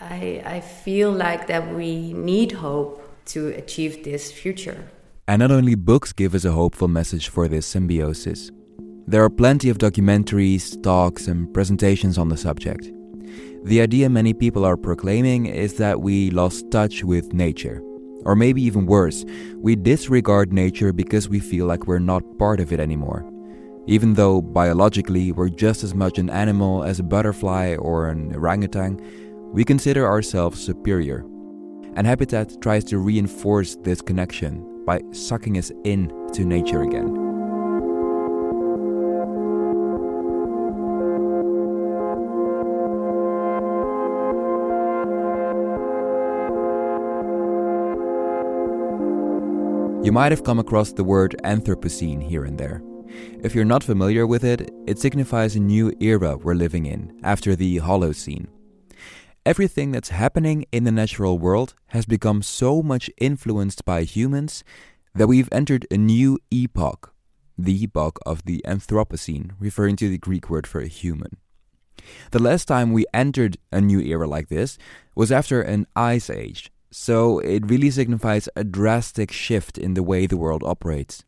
I 0.00 0.42
I 0.44 0.60
feel 0.60 1.12
like 1.12 1.46
that 1.46 1.74
we 1.74 2.12
need 2.12 2.52
hope 2.52 3.02
to 3.26 3.48
achieve 3.48 4.02
this 4.04 4.32
future. 4.32 4.88
And 5.26 5.40
not 5.40 5.50
only 5.50 5.74
books 5.74 6.12
give 6.12 6.34
us 6.34 6.44
a 6.44 6.52
hopeful 6.52 6.88
message 6.88 7.28
for 7.28 7.48
this 7.48 7.66
symbiosis. 7.66 8.50
There 9.06 9.22
are 9.24 9.30
plenty 9.30 9.68
of 9.70 9.78
documentaries, 9.78 10.82
talks, 10.82 11.28
and 11.28 11.52
presentations 11.52 12.18
on 12.18 12.28
the 12.28 12.36
subject. 12.36 12.90
The 13.64 13.80
idea 13.80 14.10
many 14.10 14.34
people 14.34 14.64
are 14.64 14.76
proclaiming 14.76 15.46
is 15.46 15.76
that 15.78 16.00
we 16.00 16.30
lost 16.30 16.70
touch 16.70 17.04
with 17.04 17.32
nature 17.32 17.82
or 18.24 18.34
maybe 18.34 18.62
even 18.62 18.86
worse, 18.86 19.24
we 19.56 19.76
disregard 19.76 20.52
nature 20.52 20.92
because 20.92 21.28
we 21.28 21.40
feel 21.40 21.66
like 21.66 21.86
we're 21.86 21.98
not 21.98 22.38
part 22.38 22.60
of 22.60 22.72
it 22.72 22.80
anymore. 22.80 23.24
Even 23.86 24.14
though 24.14 24.40
biologically 24.40 25.30
we're 25.32 25.50
just 25.50 25.84
as 25.84 25.94
much 25.94 26.18
an 26.18 26.30
animal 26.30 26.84
as 26.84 26.98
a 26.98 27.02
butterfly 27.02 27.76
or 27.76 28.08
an 28.08 28.34
orangutan, 28.34 28.98
we 29.52 29.64
consider 29.64 30.06
ourselves 30.06 30.62
superior. 30.62 31.24
And 31.96 32.06
Habitat 32.06 32.60
tries 32.60 32.84
to 32.84 32.98
reinforce 32.98 33.76
this 33.76 34.00
connection 34.00 34.70
by 34.84 35.00
sucking 35.12 35.58
us 35.58 35.72
in 35.84 36.12
to 36.32 36.44
nature 36.44 36.82
again. 36.82 37.24
You 50.04 50.12
might 50.12 50.32
have 50.32 50.44
come 50.44 50.58
across 50.58 50.92
the 50.92 51.02
word 51.02 51.34
Anthropocene 51.44 52.22
here 52.22 52.44
and 52.44 52.58
there. 52.58 52.82
If 53.42 53.54
you're 53.54 53.64
not 53.64 53.82
familiar 53.82 54.26
with 54.26 54.44
it, 54.44 54.70
it 54.86 54.98
signifies 54.98 55.56
a 55.56 55.60
new 55.60 55.92
era 55.98 56.36
we're 56.36 56.54
living 56.54 56.84
in, 56.84 57.18
after 57.22 57.56
the 57.56 57.78
Holocene. 57.78 58.48
Everything 59.46 59.92
that's 59.92 60.08
happening 60.08 60.64
in 60.72 60.84
the 60.84 60.90
natural 60.90 61.38
world 61.38 61.74
has 61.88 62.06
become 62.06 62.40
so 62.40 62.82
much 62.82 63.10
influenced 63.18 63.84
by 63.84 64.02
humans 64.02 64.64
that 65.14 65.26
we've 65.26 65.50
entered 65.52 65.86
a 65.90 65.98
new 65.98 66.38
epoch, 66.50 67.12
the 67.58 67.82
epoch 67.82 68.18
of 68.24 68.46
the 68.46 68.64
Anthropocene, 68.66 69.50
referring 69.60 69.96
to 69.96 70.08
the 70.08 70.16
Greek 70.16 70.48
word 70.48 70.66
for 70.66 70.80
human. 70.80 71.36
The 72.30 72.42
last 72.42 72.64
time 72.64 72.94
we 72.94 73.04
entered 73.12 73.58
a 73.70 73.82
new 73.82 74.00
era 74.00 74.26
like 74.26 74.48
this 74.48 74.78
was 75.14 75.30
after 75.30 75.60
an 75.60 75.88
ice 75.94 76.30
age, 76.30 76.72
so 76.90 77.38
it 77.40 77.68
really 77.68 77.90
signifies 77.90 78.48
a 78.56 78.64
drastic 78.64 79.30
shift 79.30 79.76
in 79.76 79.92
the 79.92 80.02
way 80.02 80.26
the 80.26 80.38
world 80.38 80.62
operates. 80.64 81.22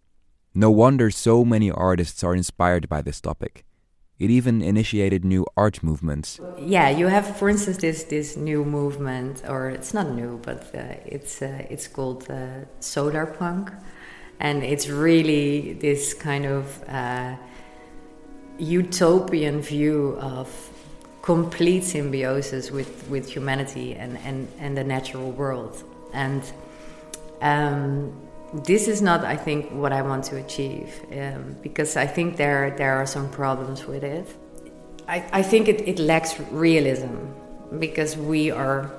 No 0.54 0.70
wonder 0.70 1.11
so 1.11 1.44
many 1.44 1.70
artists 1.70 2.25
are 2.25 2.35
inspired 2.35 2.88
by 2.88 3.02
this 3.02 3.20
topic. 3.20 3.66
It 4.18 4.30
even 4.30 4.62
initiated 4.62 5.25
new 5.25 5.44
art 5.56 5.82
movements. 5.82 6.40
Yeah, 6.58 6.88
you 6.88 7.08
have, 7.08 7.37
for 7.37 7.49
instance, 7.49 7.76
this 7.78 8.04
this 8.04 8.37
new 8.37 8.64
movement, 8.64 9.42
or 9.46 9.68
it's 9.68 9.92
not 9.92 10.11
new, 10.14 10.40
but 10.42 10.75
uh, 10.75 10.94
it's 11.04 11.42
uh, 11.42 11.66
it's 11.68 11.87
called 11.87 12.30
uh, 12.30 12.64
solar 12.80 13.26
punk, 13.26 13.70
and 14.40 14.62
it's 14.62 14.88
really 14.88 15.75
this 15.75 16.14
kind 16.14 16.46
of 16.46 16.82
uh, 16.88 17.37
utopian 18.58 19.61
view 19.61 20.16
of 20.20 20.49
complete 21.26 21.82
symbiosis 21.82 22.70
with, 22.70 23.08
with 23.08 23.28
humanity 23.28 23.94
and, 23.94 24.16
and, 24.18 24.46
and 24.61 24.76
the 24.76 24.85
natural 24.85 25.32
world. 25.32 25.82
And 26.12 26.42
um, 27.42 28.12
this 28.52 28.88
is 28.88 29.02
not, 29.02 29.24
I 29.24 29.36
think, 29.36 29.70
what 29.70 29.92
I 29.92 30.02
want 30.02 30.24
to 30.24 30.36
achieve 30.36 31.04
um, 31.12 31.56
because 31.62 31.96
I 31.96 32.06
think 32.06 32.36
there, 32.36 32.74
there 32.76 32.96
are 32.96 33.06
some 33.06 33.28
problems 33.30 33.86
with 33.86 34.04
it. 34.04 34.26
I, 35.08 35.24
I 35.32 35.42
think 35.42 35.68
it, 35.68 35.86
it 35.86 35.98
lacks 35.98 36.38
realism 36.50 37.16
because 37.78 38.16
we 38.16 38.50
are 38.50 38.90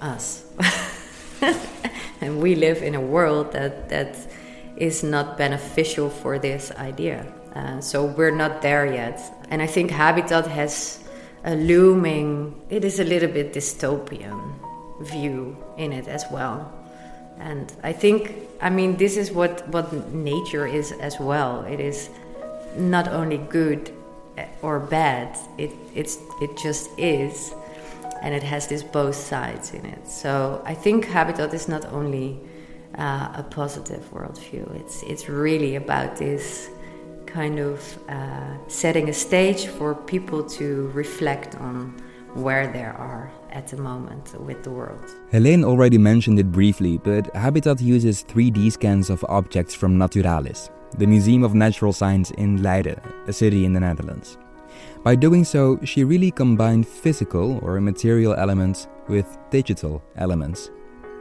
us. 0.00 0.44
and 2.20 2.40
we 2.40 2.54
live 2.54 2.82
in 2.82 2.94
a 2.94 3.00
world 3.00 3.52
that, 3.52 3.88
that 3.88 4.16
is 4.76 5.02
not 5.02 5.38
beneficial 5.38 6.10
for 6.10 6.38
this 6.38 6.70
idea. 6.72 7.26
Uh, 7.54 7.80
so 7.80 8.04
we're 8.04 8.34
not 8.34 8.62
there 8.62 8.86
yet. 8.86 9.20
And 9.50 9.62
I 9.62 9.66
think 9.66 9.90
Habitat 9.90 10.46
has 10.46 11.02
a 11.44 11.54
looming, 11.54 12.60
it 12.68 12.84
is 12.84 13.00
a 13.00 13.04
little 13.04 13.30
bit 13.30 13.52
dystopian 13.52 14.54
view 15.00 15.56
in 15.76 15.92
it 15.92 16.08
as 16.08 16.24
well. 16.30 16.72
And 17.40 17.72
I 17.82 17.92
think, 17.92 18.34
I 18.60 18.70
mean, 18.70 18.96
this 18.96 19.16
is 19.16 19.30
what, 19.30 19.66
what 19.68 19.92
nature 20.12 20.66
is 20.66 20.92
as 20.92 21.18
well. 21.20 21.62
It 21.64 21.80
is 21.80 22.10
not 22.76 23.08
only 23.08 23.38
good 23.38 23.92
or 24.62 24.78
bad, 24.78 25.36
it, 25.56 25.70
it's, 25.94 26.18
it 26.40 26.56
just 26.56 26.90
is. 26.98 27.52
And 28.22 28.34
it 28.34 28.42
has 28.42 28.66
this 28.66 28.82
both 28.82 29.14
sides 29.14 29.72
in 29.72 29.84
it. 29.86 30.08
So 30.08 30.62
I 30.64 30.74
think 30.74 31.06
Habitat 31.06 31.54
is 31.54 31.68
not 31.68 31.84
only 31.92 32.40
uh, 32.96 33.32
a 33.36 33.46
positive 33.48 34.02
worldview, 34.12 34.80
it's, 34.80 35.02
it's 35.04 35.28
really 35.28 35.76
about 35.76 36.16
this 36.16 36.68
kind 37.26 37.60
of 37.60 37.98
uh, 38.08 38.56
setting 38.68 39.08
a 39.08 39.12
stage 39.12 39.66
for 39.66 39.94
people 39.94 40.42
to 40.42 40.88
reflect 40.94 41.54
on 41.56 41.94
where 42.38 42.72
they 42.72 42.84
are 42.84 43.30
at 43.50 43.66
the 43.68 43.76
moment 43.76 44.34
with 44.40 44.62
the 44.62 44.70
world. 44.70 45.04
Heleen 45.32 45.64
already 45.64 45.98
mentioned 45.98 46.38
it 46.38 46.52
briefly, 46.52 46.98
but 46.98 47.34
Habitat 47.34 47.80
uses 47.80 48.24
3D 48.24 48.72
scans 48.72 49.10
of 49.10 49.24
objects 49.28 49.74
from 49.74 49.98
Naturalis, 49.98 50.70
the 50.96 51.06
Museum 51.06 51.42
of 51.42 51.54
Natural 51.54 51.92
Science 51.92 52.30
in 52.32 52.62
Leiden, 52.62 53.00
a 53.26 53.32
city 53.32 53.64
in 53.64 53.72
the 53.72 53.80
Netherlands. 53.80 54.38
By 55.02 55.14
doing 55.14 55.44
so, 55.44 55.78
she 55.84 56.04
really 56.04 56.30
combined 56.30 56.86
physical 56.86 57.58
or 57.62 57.80
material 57.80 58.34
elements 58.34 58.88
with 59.08 59.38
digital 59.50 60.02
elements. 60.16 60.70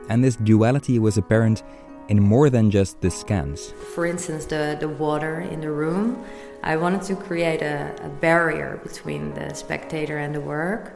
And 0.09 0.23
this 0.23 0.35
duality 0.37 0.99
was 0.99 1.17
apparent 1.17 1.63
in 2.09 2.21
more 2.21 2.49
than 2.49 2.71
just 2.71 3.01
the 3.01 3.11
scans. 3.11 3.71
For 3.93 4.05
instance, 4.05 4.45
the, 4.45 4.77
the 4.79 4.87
water 4.87 5.41
in 5.41 5.61
the 5.61 5.71
room, 5.71 6.23
I 6.63 6.77
wanted 6.77 7.03
to 7.03 7.15
create 7.15 7.61
a, 7.61 7.95
a 8.01 8.09
barrier 8.09 8.79
between 8.83 9.33
the 9.33 9.53
spectator 9.53 10.17
and 10.17 10.33
the 10.33 10.41
work 10.41 10.93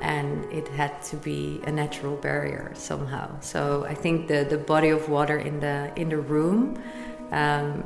and 0.00 0.50
it 0.50 0.66
had 0.68 1.02
to 1.02 1.16
be 1.16 1.60
a 1.64 1.72
natural 1.72 2.16
barrier 2.16 2.72
somehow. 2.74 3.38
So 3.40 3.84
I 3.84 3.94
think 3.94 4.28
the, 4.28 4.46
the 4.48 4.58
body 4.58 4.88
of 4.88 5.08
water 5.08 5.38
in 5.38 5.60
the 5.60 5.92
in 5.96 6.08
the 6.08 6.18
room, 6.18 6.82
um, 7.32 7.84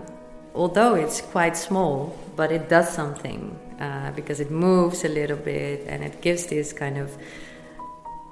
although 0.55 0.95
it's 0.95 1.21
quite 1.21 1.57
small, 1.57 2.17
but 2.37 2.53
it 2.53 2.69
does 2.69 2.89
something 2.89 3.59
uh, 3.81 4.13
because 4.13 4.41
it 4.41 4.51
moves 4.51 5.05
a 5.05 5.09
little 5.09 5.37
bit 5.37 5.85
and 5.89 6.05
it 6.05 6.21
gives 6.21 6.47
this 6.47 6.73
kind 6.73 6.99
of 6.99 7.17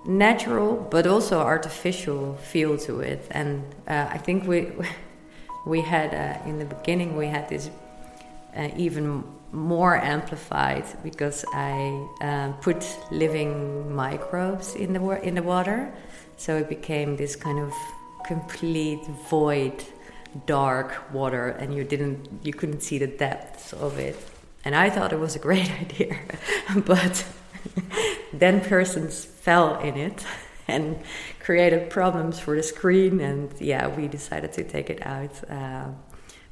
natural 0.04 0.76
but 0.90 1.06
also 1.06 1.38
artificial 1.38 2.34
feel 2.34 2.76
to 2.78 3.00
it. 3.00 3.26
And 3.30 3.64
uh, 3.86 4.08
I 4.10 4.18
think 4.18 4.46
we 4.46 4.72
We 5.64 5.80
had 5.80 6.12
uh, 6.12 6.48
in 6.48 6.58
the 6.58 6.64
beginning 6.64 7.16
we 7.16 7.26
had 7.26 7.48
this 7.48 7.70
uh, 8.56 8.68
even 8.76 9.24
more 9.52 9.96
amplified 9.96 10.84
because 11.02 11.44
I 11.52 12.06
uh, 12.20 12.52
put 12.60 12.84
living 13.10 13.94
microbes 13.94 14.74
in 14.74 14.92
the 14.92 15.00
wa- 15.00 15.22
in 15.22 15.34
the 15.36 15.42
water, 15.42 15.92
so 16.36 16.56
it 16.56 16.68
became 16.68 17.16
this 17.16 17.36
kind 17.36 17.60
of 17.60 17.72
complete 18.26 19.06
void, 19.30 19.84
dark 20.46 21.12
water, 21.12 21.50
and 21.60 21.72
you 21.74 21.84
didn't 21.84 22.28
you 22.42 22.52
couldn't 22.52 22.80
see 22.82 22.98
the 22.98 23.06
depths 23.06 23.72
of 23.72 23.98
it. 23.98 24.16
And 24.64 24.74
I 24.74 24.90
thought 24.90 25.12
it 25.12 25.20
was 25.20 25.36
a 25.36 25.40
great 25.40 25.70
idea, 25.80 26.18
but 26.74 27.24
then 28.32 28.60
persons 28.60 29.24
fell 29.24 29.78
in 29.80 29.96
it 29.96 30.24
and 30.68 30.98
created 31.40 31.90
problems 31.90 32.38
for 32.38 32.56
the 32.56 32.62
screen, 32.62 33.20
and 33.20 33.52
yeah, 33.60 33.88
we 33.88 34.08
decided 34.08 34.52
to 34.54 34.64
take 34.64 34.90
it 34.90 35.04
out. 35.06 35.50
Uh, 35.50 35.88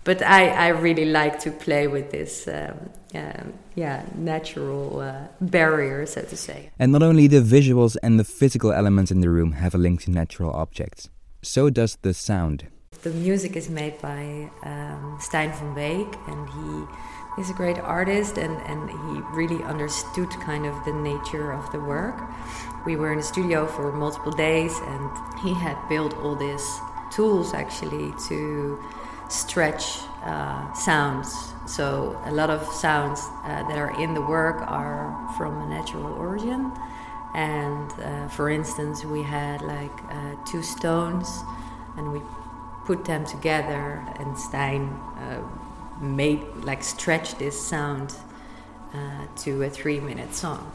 but 0.03 0.23
I, 0.23 0.49
I 0.49 0.69
really 0.69 1.05
like 1.05 1.41
to 1.41 1.51
play 1.51 1.87
with 1.87 2.11
this, 2.11 2.49
um, 2.49 2.91
um, 3.15 3.53
yeah, 3.75 4.03
natural 4.15 5.01
uh, 5.01 5.29
barrier, 5.41 6.07
so 6.07 6.23
to 6.23 6.37
say. 6.37 6.71
And 6.79 6.91
not 6.91 7.03
only 7.03 7.27
the 7.27 7.43
visuals 7.43 7.97
and 8.03 8.19
the 8.19 8.25
physical 8.25 8.73
elements 8.73 9.11
in 9.11 9.21
the 9.21 9.29
room 9.29 9.53
have 9.53 9.75
a 9.75 9.79
link 9.79 10.03
to 10.03 10.11
natural 10.11 10.53
objects, 10.53 11.11
so 11.43 11.69
does 11.69 11.99
the 12.01 12.15
sound. 12.15 12.67
The 13.03 13.11
music 13.11 13.57
is 13.57 13.69
made 13.69 14.01
by 14.01 14.51
um, 14.63 15.19
Stijn 15.21 15.55
van 15.55 15.75
Beek, 15.75 16.19
and 16.29 16.49
he 16.49 16.87
is 17.39 17.51
a 17.51 17.55
great 17.55 17.79
artist, 17.79 18.39
and, 18.39 18.57
and 18.63 18.91
he 18.91 19.23
really 19.33 19.63
understood 19.65 20.31
kind 20.41 20.67
of 20.67 20.85
the 20.85 20.93
nature 20.93 21.53
of 21.53 21.71
the 21.73 21.81
work. 21.81 22.21
We 22.85 22.97
were 22.97 23.13
in 23.13 23.19
the 23.19 23.25
studio 23.25 23.67
for 23.67 23.93
multiple 23.93 24.33
days, 24.33 24.79
and 24.79 25.11
he 25.43 25.55
had 25.55 25.77
built 25.89 26.15
all 26.19 26.35
these 26.35 26.81
tools 27.11 27.55
actually 27.55 28.13
to 28.29 28.83
stretch 29.29 30.01
uh, 30.25 30.73
sounds. 30.73 31.55
So 31.67 32.21
a 32.25 32.33
lot 32.33 32.51
of 32.51 32.67
sounds 32.73 33.21
uh, 33.45 33.69
that 33.69 33.79
are 33.79 34.01
in 34.03 34.15
the 34.15 34.23
work 34.23 34.61
are 34.63 35.29
from 35.37 35.61
a 35.63 35.67
natural 35.67 36.13
origin. 36.15 36.73
And 37.35 37.93
uh, 37.93 38.29
for 38.29 38.51
instance, 38.51 39.05
we 39.05 39.23
had 39.23 39.63
like 39.63 39.97
uh, 40.11 40.35
two 40.45 40.63
stones, 40.63 41.45
and 41.97 42.13
we 42.13 42.21
put 42.85 43.05
them 43.05 43.25
together, 43.25 44.05
and 44.19 44.35
Stijn 44.35 44.91
uh, 45.17 45.43
made 46.01 46.41
like 46.65 46.83
stretch 46.83 47.37
this 47.37 47.61
sound 47.61 48.15
uh, 48.95 49.27
to 49.39 49.63
a 49.63 49.71
three-minute 49.71 50.35
song. 50.35 50.73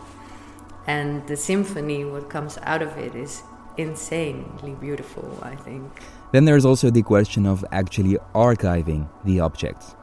And 0.88 1.26
the 1.28 1.36
symphony, 1.36 2.06
what 2.06 2.30
comes 2.30 2.58
out 2.62 2.82
of 2.82 2.98
it, 2.98 3.16
is 3.16 3.44
insanely 3.78 4.76
beautiful. 4.80 5.40
I 5.42 5.56
think. 5.56 5.92
Then 6.32 6.46
there's 6.46 6.66
also 6.66 6.90
the 6.90 7.04
question 7.04 7.46
of 7.46 7.66
actually 7.72 8.18
archiving 8.34 9.10
the 9.24 9.40
objects. 9.40 9.96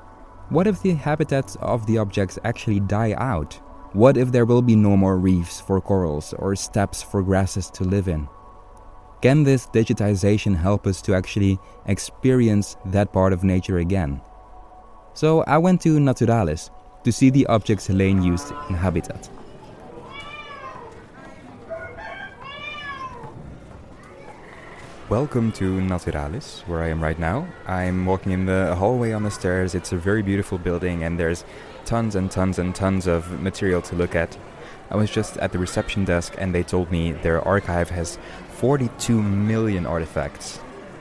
What 0.49 0.67
if 0.67 0.83
the 0.83 0.95
habitats 0.95 1.57
of 1.61 1.87
the 1.87 1.99
objects 1.99 2.38
actually 2.45 2.81
die 2.81 3.14
out? 3.17 3.55
What 3.93 4.17
if 4.17 4.33
there 4.33 4.45
will 4.45 4.62
be 4.62 4.76
no 4.76 4.97
more 4.97 5.19
reefs 5.19 5.61
for 5.61 5.81
corals 5.81 6.35
or 6.35 6.57
steppes 6.57 7.02
for 7.02 7.23
grasses 7.23 7.71
to 7.71 7.85
live 7.85 8.09
in? 8.09 8.29
Can 9.21 9.45
this 9.45 9.67
digitization 9.67 10.57
help 10.57 10.87
us 10.87 11.00
to 11.02 11.14
actually 11.14 11.59
experience 11.87 12.76
that 12.87 13.12
part 13.12 13.33
of 13.33 13.45
nature 13.45 13.79
again? 13.79 14.21
So 15.14 15.42
I 15.42 15.59
went 15.59 15.83
to 15.83 16.00
Naturalis 16.00 16.71
to 17.04 17.12
see 17.12 17.28
the 17.28 17.47
objects 17.47 17.87
Heleen 17.87 18.25
used 18.25 18.50
in 18.71 18.75
Habitat. 18.75 19.28
Welcome 25.11 25.52
to 25.52 25.83
Naturalis, 25.83 26.62
where 26.66 26.83
I 26.83 26.88
am 26.88 27.02
right 27.02 27.19
now. 27.19 27.47
I'm 27.66 28.07
walking 28.07 28.33
in 28.33 28.47
the 28.47 28.75
hallway 28.75 29.12
on 29.12 29.23
the 29.23 29.31
stairs. 29.31 29.75
It's 29.75 29.92
a 29.92 29.98
very 29.98 30.22
beautiful 30.22 30.57
building, 30.57 31.05
and 31.05 31.20
there's 31.20 31.44
tons 31.85 32.14
and 32.14 32.31
tons 32.31 32.59
and 32.59 32.75
tons 32.75 33.07
of 33.07 33.38
material 33.42 33.83
to 33.83 33.94
look 33.94 34.14
at. 34.14 34.38
I 34.90 34.96
was 34.96 35.11
just 35.11 35.37
at 35.37 35.53
the 35.53 35.59
reception 35.59 36.07
desk, 36.07 36.35
and 36.38 36.55
they 36.55 36.62
told 36.62 36.90
me 36.90 37.12
their 37.12 37.46
archive 37.46 37.90
has 37.90 38.18
42 38.55 39.22
million 39.22 39.85
artifacts. 39.85 40.59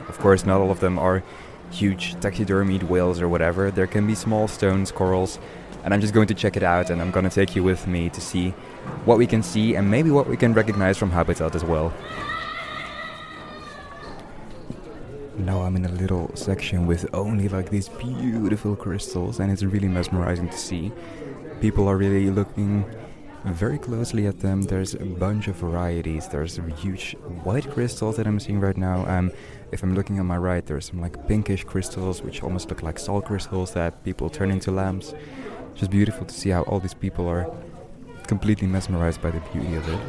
Of 0.09 0.19
course, 0.19 0.45
not 0.45 0.59
all 0.59 0.71
of 0.71 0.81
them 0.81 0.99
are 0.99 1.23
huge 1.71 2.15
taxidermied 2.15 2.83
whales 2.83 3.21
or 3.21 3.29
whatever. 3.29 3.71
There 3.71 3.87
can 3.87 4.05
be 4.05 4.15
small 4.15 4.47
stones, 4.47 4.91
corals, 4.91 5.39
and 5.83 5.93
I'm 5.93 6.01
just 6.01 6.13
going 6.13 6.27
to 6.27 6.33
check 6.33 6.55
it 6.57 6.63
out, 6.63 6.89
and 6.89 7.01
I'm 7.01 7.11
going 7.11 7.27
to 7.27 7.33
take 7.33 7.55
you 7.55 7.63
with 7.63 7.87
me 7.87 8.09
to 8.09 8.21
see 8.21 8.49
what 9.05 9.17
we 9.17 9.25
can 9.25 9.41
see 9.41 9.75
and 9.75 9.89
maybe 9.89 10.11
what 10.11 10.27
we 10.27 10.37
can 10.37 10.53
recognize 10.53 10.97
from 10.97 11.11
Habitat 11.11 11.55
as 11.55 11.63
well. 11.63 11.93
Now 15.37 15.61
I'm 15.61 15.75
in 15.75 15.85
a 15.85 15.91
little 15.91 16.29
section 16.35 16.85
with 16.85 17.09
only 17.15 17.47
like 17.47 17.69
these 17.69 17.89
beautiful 17.89 18.75
crystals, 18.75 19.39
and 19.39 19.51
it's 19.51 19.63
really 19.63 19.87
mesmerizing 19.87 20.49
to 20.49 20.57
see. 20.57 20.91
People 21.61 21.87
are 21.87 21.97
really 21.97 22.29
looking 22.29 22.85
very 23.45 23.77
closely 23.77 24.27
at 24.27 24.39
them. 24.39 24.61
There's 24.61 24.93
a 24.93 25.05
bunch 25.05 25.47
of 25.47 25.55
varieties. 25.55 26.27
There's 26.27 26.59
huge 26.77 27.15
white 27.43 27.69
crystals 27.69 28.17
that 28.17 28.27
I'm 28.27 28.39
seeing 28.39 28.59
right 28.59 28.77
now. 28.77 29.05
Um, 29.07 29.31
if 29.71 29.83
I'm 29.83 29.95
looking 29.95 30.19
on 30.19 30.27
my 30.27 30.37
right, 30.37 30.65
there's 30.65 30.85
some 30.85 31.01
like 31.01 31.27
pinkish 31.27 31.63
crystals, 31.63 32.21
which 32.21 32.43
almost 32.43 32.69
look 32.69 32.83
like 32.83 32.99
salt 32.99 33.25
crystals 33.25 33.73
that 33.73 34.03
people 34.03 34.29
turn 34.29 34.51
into 34.51 34.71
lamps. 34.71 35.13
Just 35.75 35.91
beautiful 35.91 36.25
to 36.25 36.33
see 36.33 36.49
how 36.49 36.63
all 36.63 36.79
these 36.79 36.93
people 36.93 37.27
are 37.27 37.51
completely 38.27 38.67
mesmerized 38.67 39.21
by 39.21 39.31
the 39.31 39.39
beauty 39.51 39.75
of 39.75 39.87
it. 39.89 39.99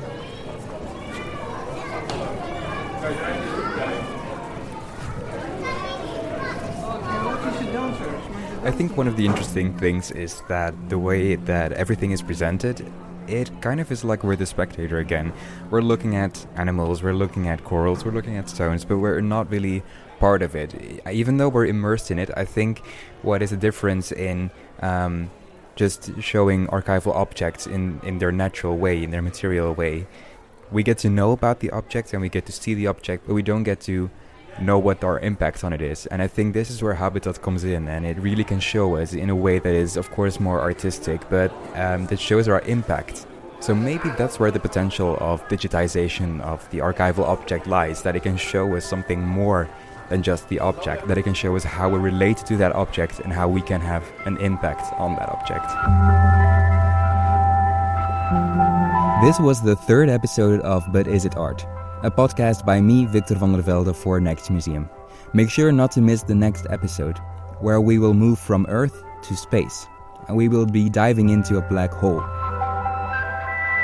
I 8.64 8.70
think 8.70 8.96
one 8.96 9.08
of 9.08 9.16
the 9.16 9.26
interesting 9.26 9.76
things 9.76 10.12
is 10.12 10.40
that 10.48 10.72
the 10.88 10.98
way 10.98 11.34
that 11.34 11.72
everything 11.72 12.12
is 12.12 12.22
presented, 12.22 12.86
it 13.28 13.50
kind 13.60 13.80
of 13.80 13.90
is 13.90 14.04
like 14.04 14.24
we're 14.24 14.36
the 14.36 14.46
spectator 14.46 14.98
again. 14.98 15.32
We're 15.70 15.82
looking 15.82 16.16
at 16.16 16.46
animals, 16.56 17.02
we're 17.02 17.14
looking 17.14 17.48
at 17.48 17.64
corals, 17.64 18.04
we're 18.04 18.12
looking 18.12 18.36
at 18.36 18.48
stones, 18.48 18.84
but 18.84 18.98
we're 18.98 19.20
not 19.20 19.50
really 19.50 19.82
part 20.18 20.42
of 20.42 20.54
it. 20.54 20.74
Even 21.10 21.36
though 21.38 21.48
we're 21.48 21.66
immersed 21.66 22.10
in 22.10 22.18
it, 22.18 22.30
I 22.36 22.44
think 22.44 22.82
what 23.22 23.42
is 23.42 23.50
the 23.50 23.56
difference 23.56 24.12
in 24.12 24.50
um, 24.80 25.30
just 25.74 26.20
showing 26.20 26.66
archival 26.68 27.14
objects 27.14 27.66
in, 27.66 28.00
in 28.02 28.18
their 28.18 28.32
natural 28.32 28.76
way, 28.76 29.02
in 29.02 29.10
their 29.10 29.22
material 29.22 29.74
way. 29.74 30.06
We 30.70 30.82
get 30.82 30.98
to 30.98 31.10
know 31.10 31.32
about 31.32 31.60
the 31.60 31.70
object 31.70 32.12
and 32.12 32.22
we 32.22 32.28
get 32.28 32.46
to 32.46 32.52
see 32.52 32.74
the 32.74 32.86
object, 32.86 33.26
but 33.26 33.34
we 33.34 33.42
don't 33.42 33.62
get 33.62 33.80
to 33.82 34.10
know 34.60 34.78
what 34.78 35.02
our 35.04 35.18
impact 35.20 35.64
on 35.64 35.72
it 35.72 35.80
is. 35.80 36.06
And 36.06 36.22
I 36.22 36.26
think 36.26 36.54
this 36.54 36.70
is 36.70 36.82
where 36.82 36.94
Habitat 36.94 37.42
comes 37.42 37.64
in, 37.64 37.88
and 37.88 38.04
it 38.04 38.18
really 38.18 38.44
can 38.44 38.60
show 38.60 38.96
us 38.96 39.12
in 39.12 39.30
a 39.30 39.36
way 39.36 39.58
that 39.58 39.74
is, 39.74 39.96
of 39.96 40.10
course, 40.10 40.40
more 40.40 40.60
artistic, 40.60 41.28
but 41.30 41.52
um, 41.74 42.06
that 42.06 42.20
shows 42.20 42.48
our 42.48 42.60
impact. 42.62 43.26
So 43.60 43.74
maybe 43.74 44.10
that's 44.18 44.40
where 44.40 44.50
the 44.50 44.60
potential 44.60 45.16
of 45.20 45.46
digitization 45.48 46.40
of 46.40 46.68
the 46.70 46.78
archival 46.78 47.24
object 47.24 47.66
lies, 47.66 48.02
that 48.02 48.16
it 48.16 48.24
can 48.24 48.36
show 48.36 48.74
us 48.76 48.84
something 48.84 49.22
more 49.24 49.68
than 50.08 50.22
just 50.22 50.48
the 50.48 50.58
object, 50.58 51.06
that 51.08 51.16
it 51.16 51.22
can 51.22 51.34
show 51.34 51.56
us 51.56 51.64
how 51.64 51.88
we 51.88 51.98
relate 51.98 52.38
to 52.38 52.56
that 52.56 52.72
object 52.72 53.20
and 53.20 53.32
how 53.32 53.48
we 53.48 53.62
can 53.62 53.80
have 53.80 54.04
an 54.26 54.36
impact 54.38 54.92
on 54.98 55.14
that 55.16 55.28
object. 55.28 55.66
This 59.24 59.38
was 59.38 59.62
the 59.62 59.76
third 59.76 60.08
episode 60.08 60.60
of 60.62 60.84
But 60.92 61.06
Is 61.06 61.24
It 61.24 61.36
Art? 61.36 61.64
A 62.04 62.10
podcast 62.10 62.66
by 62.66 62.80
me, 62.80 63.04
Viktor 63.04 63.36
Vandervelde, 63.36 63.94
for 63.94 64.18
Next 64.18 64.50
Museum. 64.50 64.90
Make 65.34 65.48
sure 65.48 65.70
not 65.70 65.92
to 65.92 66.00
miss 66.00 66.24
the 66.24 66.34
next 66.34 66.66
episode, 66.68 67.18
where 67.60 67.80
we 67.80 68.00
will 68.00 68.12
move 68.12 68.40
from 68.40 68.66
Earth 68.68 69.04
to 69.22 69.36
space, 69.36 69.86
and 70.26 70.36
we 70.36 70.48
will 70.48 70.66
be 70.66 70.88
diving 70.88 71.28
into 71.28 71.58
a 71.58 71.68
black 71.68 71.92
hole. 71.92 72.20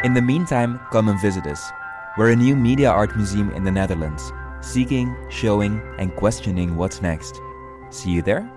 In 0.02 0.14
the 0.14 0.20
meantime, 0.20 0.80
come 0.90 1.08
and 1.08 1.20
visit 1.20 1.46
us. 1.46 1.70
We're 2.16 2.32
a 2.32 2.36
new 2.36 2.56
media 2.56 2.90
art 2.90 3.14
museum 3.14 3.52
in 3.52 3.62
the 3.62 3.70
Netherlands, 3.70 4.32
seeking, 4.62 5.14
showing, 5.30 5.80
and 6.00 6.12
questioning 6.16 6.74
what's 6.74 7.00
next. 7.00 7.40
See 7.90 8.10
you 8.10 8.22
there? 8.22 8.50